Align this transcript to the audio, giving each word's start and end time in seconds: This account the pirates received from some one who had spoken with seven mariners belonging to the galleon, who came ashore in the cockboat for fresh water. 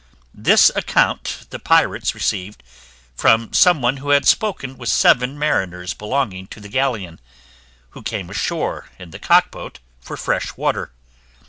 This 0.33 0.71
account 0.75 1.45
the 1.51 1.59
pirates 1.59 2.15
received 2.15 2.63
from 3.15 3.53
some 3.53 3.83
one 3.83 3.97
who 3.97 4.09
had 4.09 4.27
spoken 4.27 4.75
with 4.75 4.89
seven 4.89 5.37
mariners 5.37 5.93
belonging 5.93 6.47
to 6.47 6.59
the 6.59 6.69
galleon, 6.69 7.19
who 7.91 8.01
came 8.01 8.27
ashore 8.31 8.89
in 8.97 9.11
the 9.11 9.19
cockboat 9.19 9.77
for 9.99 10.17
fresh 10.17 10.57
water. 10.57 10.91